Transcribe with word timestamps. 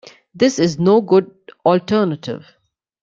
This 0.33 0.79
no 0.79 0.99
good 0.99 1.29
alternative. 1.63 2.43